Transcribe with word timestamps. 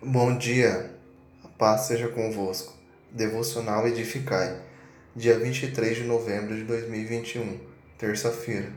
Bom 0.00 0.38
dia, 0.38 0.94
a 1.42 1.48
paz 1.48 1.88
seja 1.88 2.06
convosco. 2.06 2.72
Devocional 3.10 3.84
Edificai, 3.88 4.62
dia 5.16 5.36
23 5.36 5.96
de 5.96 6.04
novembro 6.04 6.54
de 6.54 6.62
2021, 6.62 7.58
terça-feira. 7.98 8.70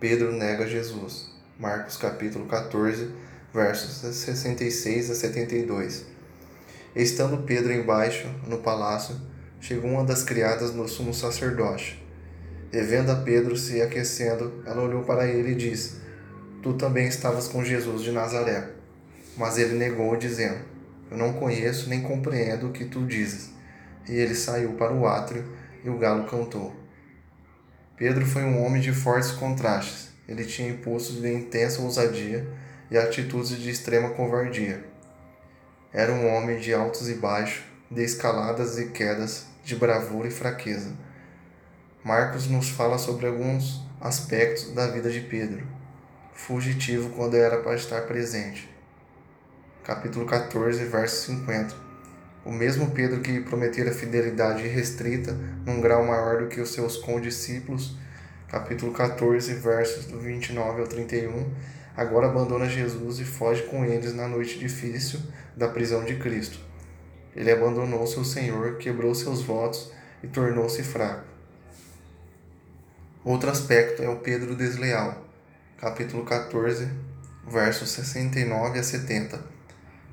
Pedro 0.00 0.32
nega 0.32 0.66
Jesus. 0.66 1.30
Marcos 1.56 1.96
capítulo 1.96 2.46
14, 2.46 3.14
versos 3.54 4.16
66 4.16 5.12
a 5.12 5.14
72. 5.14 6.06
Estando 6.96 7.44
Pedro 7.44 7.72
embaixo, 7.72 8.26
no 8.44 8.58
palácio, 8.58 9.14
chegou 9.60 9.92
uma 9.92 10.02
das 10.02 10.24
criadas 10.24 10.72
do 10.72 10.88
sumo 10.88 11.14
sacerdote. 11.14 12.04
E 12.72 12.80
vendo 12.80 13.12
a 13.12 13.16
Pedro 13.16 13.56
se 13.56 13.80
aquecendo, 13.80 14.60
ela 14.66 14.82
olhou 14.82 15.04
para 15.04 15.24
ele 15.24 15.52
e 15.52 15.54
disse: 15.54 16.00
Tu 16.60 16.74
também 16.74 17.06
estavas 17.06 17.46
com 17.46 17.62
Jesus 17.62 18.02
de 18.02 18.10
Nazaré. 18.10 18.81
Mas 19.36 19.58
ele 19.58 19.74
negou, 19.74 20.16
dizendo: 20.16 20.60
Eu 21.10 21.16
não 21.16 21.32
conheço 21.32 21.88
nem 21.88 22.02
compreendo 22.02 22.68
o 22.68 22.72
que 22.72 22.84
tu 22.84 23.04
dizes. 23.06 23.50
E 24.08 24.12
ele 24.12 24.34
saiu 24.34 24.72
para 24.72 24.92
o 24.92 25.06
átrio 25.06 25.44
e 25.84 25.88
o 25.88 25.98
galo 25.98 26.28
cantou. 26.28 26.74
Pedro 27.96 28.26
foi 28.26 28.42
um 28.42 28.64
homem 28.64 28.82
de 28.82 28.92
fortes 28.92 29.30
contrastes. 29.30 30.10
Ele 30.28 30.44
tinha 30.44 30.68
impulsos 30.68 31.20
de 31.20 31.32
intensa 31.32 31.82
ousadia 31.82 32.46
e 32.90 32.98
atitudes 32.98 33.56
de 33.58 33.70
extrema 33.70 34.10
covardia. 34.10 34.84
Era 35.92 36.12
um 36.12 36.34
homem 36.34 36.58
de 36.58 36.72
altos 36.72 37.08
e 37.08 37.14
baixos, 37.14 37.62
de 37.90 38.02
escaladas 38.02 38.78
e 38.78 38.88
quedas, 38.88 39.46
de 39.64 39.76
bravura 39.76 40.28
e 40.28 40.30
fraqueza. 40.30 40.92
Marcos 42.02 42.48
nos 42.48 42.70
fala 42.70 42.98
sobre 42.98 43.26
alguns 43.26 43.82
aspectos 44.00 44.72
da 44.72 44.88
vida 44.88 45.10
de 45.10 45.20
Pedro, 45.20 45.66
fugitivo 46.32 47.10
quando 47.10 47.36
era 47.36 47.58
para 47.58 47.76
estar 47.76 48.02
presente 48.02 48.71
capítulo 49.84 50.24
14, 50.24 50.84
verso 50.84 51.26
50. 51.26 51.74
O 52.44 52.52
mesmo 52.52 52.92
Pedro 52.92 53.20
que 53.20 53.40
prometera 53.40 53.92
fidelidade 53.92 54.66
restrita 54.68 55.32
num 55.66 55.80
grau 55.80 56.04
maior 56.04 56.42
do 56.42 56.48
que 56.48 56.60
os 56.60 56.72
seus 56.72 56.96
condiscípulos, 56.96 57.96
capítulo 58.48 58.92
14, 58.92 59.54
versos 59.54 60.06
do 60.06 60.20
29 60.20 60.82
ao 60.82 60.86
31, 60.86 61.52
agora 61.96 62.28
abandona 62.28 62.68
Jesus 62.68 63.18
e 63.18 63.24
foge 63.24 63.64
com 63.64 63.84
eles 63.84 64.14
na 64.14 64.28
noite 64.28 64.56
difícil 64.56 65.18
da 65.56 65.68
prisão 65.68 66.04
de 66.04 66.14
Cristo. 66.16 66.60
Ele 67.34 67.50
abandonou 67.50 68.06
seu 68.06 68.24
Senhor, 68.24 68.76
quebrou 68.76 69.12
seus 69.16 69.42
votos 69.42 69.92
e 70.22 70.28
tornou-se 70.28 70.82
fraco. 70.84 71.24
Outro 73.24 73.50
aspecto 73.50 74.00
é 74.00 74.08
o 74.08 74.16
Pedro 74.16 74.54
desleal, 74.54 75.26
capítulo 75.76 76.24
14, 76.24 76.88
versos 77.48 77.90
69 77.90 78.78
a 78.78 78.82
70. 78.82 79.61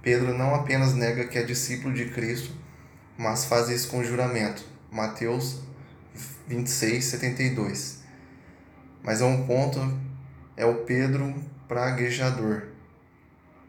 Pedro 0.02 0.34
não 0.34 0.56
apenas 0.56 0.94
nega 0.94 1.28
que 1.28 1.38
é 1.38 1.44
discípulo 1.44 1.94
de 1.94 2.06
Cristo, 2.06 2.52
mas 3.18 3.46
faz 3.46 3.70
isso 3.70 3.90
com 3.90 4.04
juramento. 4.04 4.64
Mateus 4.90 5.62
26, 6.48 7.04
72. 7.04 8.00
Mas 9.04 9.22
é 9.22 9.26
um 9.26 9.46
ponto, 9.46 9.80
é 10.56 10.66
o 10.66 10.84
Pedro 10.86 11.36
praguejador. 11.68 12.64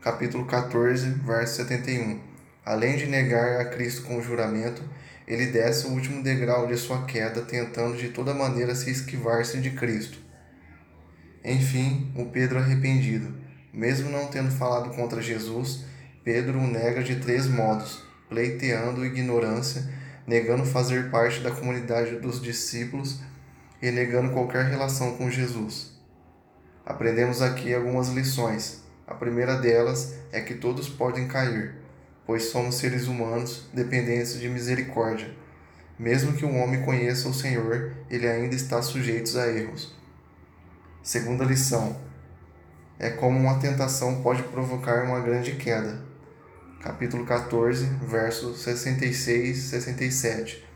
Capítulo 0.00 0.47
14, 0.47 1.11
verso 1.11 1.56
71. 1.56 2.20
Além 2.65 2.97
de 2.97 3.06
negar 3.06 3.61
a 3.61 3.65
Cristo 3.65 4.03
com 4.03 4.22
juramento, 4.22 4.83
ele 5.27 5.47
desce 5.47 5.87
o 5.87 5.91
último 5.91 6.22
degrau 6.22 6.67
de 6.67 6.77
sua 6.77 7.05
queda, 7.05 7.42
tentando 7.42 7.97
de 7.97 8.09
toda 8.09 8.33
maneira 8.33 8.75
se 8.75 8.91
esquivar-se 8.91 9.61
de 9.61 9.70
Cristo. 9.70 10.19
Enfim, 11.44 12.12
o 12.17 12.27
Pedro 12.27 12.59
arrependido, 12.59 13.34
mesmo 13.72 14.11
não 14.11 14.28
tendo 14.28 14.50
falado 14.50 14.91
contra 14.94 15.20
Jesus, 15.20 15.84
Pedro 16.22 16.58
o 16.58 16.66
nega 16.66 17.02
de 17.02 17.16
três 17.16 17.46
modos: 17.46 18.02
pleiteando 18.28 19.06
ignorância, 19.06 19.90
negando 20.26 20.66
fazer 20.66 21.10
parte 21.10 21.40
da 21.40 21.50
comunidade 21.50 22.16
dos 22.16 22.42
discípulos 22.42 23.20
e 23.81 23.91
negando 23.91 24.32
qualquer 24.32 24.66
relação 24.66 25.16
com 25.16 25.30
Jesus. 25.30 25.92
Aprendemos 26.84 27.41
aqui 27.41 27.72
algumas 27.72 28.10
lições. 28.10 28.84
A 29.06 29.14
primeira 29.14 29.56
delas 29.56 30.14
é 30.30 30.42
que 30.42 30.54
todos 30.54 30.91
podem 30.91 31.26
cair, 31.26 31.76
pois 32.26 32.44
somos 32.44 32.75
seres 32.75 33.06
humanos 33.06 33.70
dependentes 33.72 34.38
de 34.38 34.48
misericórdia. 34.48 35.34
Mesmo 35.98 36.34
que 36.34 36.44
um 36.44 36.62
homem 36.62 36.82
conheça 36.82 37.30
o 37.30 37.34
Senhor, 37.34 37.94
ele 38.10 38.28
ainda 38.28 38.54
está 38.54 38.82
sujeito 38.82 39.38
a 39.38 39.48
erros. 39.48 39.97
Segunda 41.03 41.44
lição: 41.44 41.98
é 42.98 43.09
como 43.09 43.38
uma 43.38 43.59
tentação 43.59 44.20
pode 44.20 44.42
provocar 44.42 45.03
uma 45.04 45.20
grande 45.20 45.53
queda 45.53 46.09
capítulo 46.80 47.26
14, 47.26 47.84
versos 48.08 48.62
66 48.62 49.58
e 49.58 49.60
67. 49.60 50.66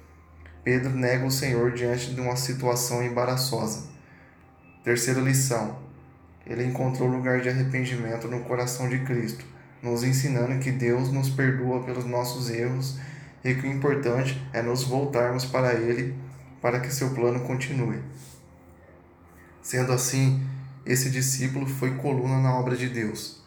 Pedro 0.63 0.91
nega 0.91 1.25
o 1.25 1.31
Senhor 1.31 1.73
diante 1.73 2.15
de 2.15 2.21
uma 2.21 2.37
situação 2.37 3.03
embaraçosa. 3.03 3.87
Terceira 4.83 5.21
lição. 5.21 5.79
Ele 6.47 6.65
encontrou 6.65 7.09
lugar 7.09 7.41
de 7.41 7.49
arrependimento 7.49 8.29
no 8.29 8.41
coração 8.41 8.87
de 8.87 8.99
Cristo, 8.99 9.47
nos 9.83 10.05
ensinando 10.05 10.59
que 10.59 10.71
Deus 10.71 11.11
nos 11.11 11.31
perdoa 11.31 11.83
pelos 11.85 12.05
nossos 12.05 12.51
erros 12.51 12.99
e 13.43 13.55
que 13.55 13.67
o 13.67 13.73
importante 13.73 14.43
é 14.53 14.61
nos 14.61 14.85
voltarmos 14.85 15.47
para 15.47 15.73
Ele 15.73 16.15
para 16.61 16.81
que 16.81 16.93
seu 16.93 17.11
plano 17.11 17.41
continue. 17.41 18.03
Sendo 19.63 19.93
assim, 19.93 20.47
esse 20.85 21.09
discípulo 21.09 21.67
foi 21.67 21.95
coluna 21.97 22.41
na 22.41 22.55
obra 22.59 22.77
de 22.77 22.91
Deus 22.91 23.44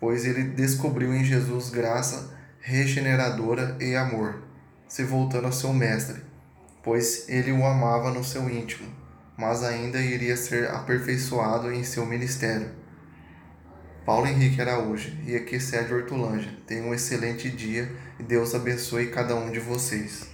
pois 0.00 0.24
ele 0.24 0.42
descobriu 0.42 1.14
em 1.14 1.22
Jesus 1.22 1.70
graça 1.70 2.34
regeneradora 2.60 3.76
e 3.80 3.94
amor, 3.94 4.42
se 4.88 5.04
voltando 5.04 5.46
ao 5.46 5.52
seu 5.52 5.72
mestre, 5.72 6.22
pois 6.82 7.28
ele 7.28 7.52
o 7.52 7.64
amava 7.64 8.10
no 8.10 8.24
seu 8.24 8.48
íntimo, 8.50 8.88
mas 9.36 9.62
ainda 9.62 10.00
iria 10.00 10.36
ser 10.36 10.70
aperfeiçoado 10.70 11.70
em 11.72 11.84
seu 11.84 12.04
ministério. 12.04 12.80
Paulo 14.04 14.26
Henrique 14.26 14.60
Araújo 14.60 15.12
e 15.24 15.36
aqui 15.36 15.60
Sérgio 15.60 15.98
Hortolândia. 15.98 16.50
Tenham 16.66 16.88
um 16.88 16.94
excelente 16.94 17.48
dia 17.48 17.90
e 18.18 18.22
Deus 18.22 18.54
abençoe 18.54 19.06
cada 19.06 19.36
um 19.36 19.50
de 19.52 19.60
vocês. 19.60 20.26